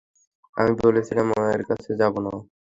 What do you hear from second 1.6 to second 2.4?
কাছে যাবো না।